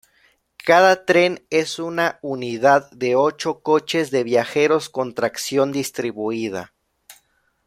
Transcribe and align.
Cada 0.65 1.05
tren 1.05 1.45
es 1.51 1.77
una 1.77 2.17
unidad 2.23 2.89
de 2.89 3.13
ocho 3.15 3.61
coches 3.61 4.09
de 4.09 4.23
viajeros 4.23 4.89
con 4.89 5.13
tracción 5.13 5.71
distribuida. 5.71 6.73